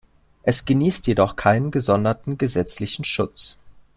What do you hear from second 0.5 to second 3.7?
genießt jedoch keinen gesonderten gesetzlichen Schutz.